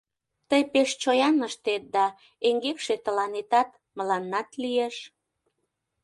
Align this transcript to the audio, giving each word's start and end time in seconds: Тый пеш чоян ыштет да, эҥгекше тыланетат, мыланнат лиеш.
Тый 0.49 0.61
пеш 0.73 0.89
чоян 1.01 1.37
ыштет 1.47 1.83
да, 1.95 2.05
эҥгекше 2.47 2.95
тыланетат, 3.05 3.69
мыланнат 3.97 4.49
лиеш. 4.61 4.95